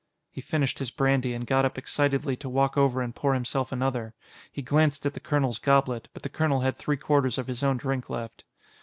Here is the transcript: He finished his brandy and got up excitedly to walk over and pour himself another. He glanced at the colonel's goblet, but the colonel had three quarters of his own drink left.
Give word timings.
He 0.31 0.41
finished 0.41 0.79
his 0.79 0.89
brandy 0.89 1.31
and 1.35 1.45
got 1.45 1.63
up 1.63 1.77
excitedly 1.77 2.35
to 2.37 2.49
walk 2.49 2.75
over 2.75 3.03
and 3.03 3.13
pour 3.13 3.35
himself 3.35 3.71
another. 3.71 4.15
He 4.51 4.63
glanced 4.63 5.05
at 5.05 5.13
the 5.13 5.19
colonel's 5.19 5.59
goblet, 5.59 6.07
but 6.11 6.23
the 6.23 6.27
colonel 6.29 6.61
had 6.61 6.75
three 6.75 6.97
quarters 6.97 7.37
of 7.37 7.45
his 7.45 7.61
own 7.61 7.77
drink 7.77 8.09
left. 8.09 8.43